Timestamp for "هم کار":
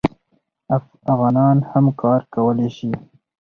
1.69-2.21